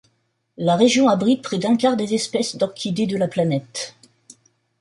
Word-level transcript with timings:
La 0.57 0.77
région 0.77 1.09
abrite 1.09 1.43
près 1.43 1.59
d'un 1.59 1.77
quart 1.77 1.95
des 1.95 2.15
espèces 2.15 2.55
d'orchidées 2.55 3.05
de 3.05 3.17
la 3.17 3.27
planète. 3.27 3.95